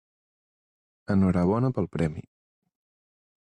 [1.15, 2.27] Enhorabona pel premi.